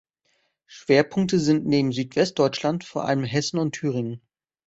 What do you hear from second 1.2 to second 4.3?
sind neben Südwestdeutschland vor allem Hessen und Thüringen.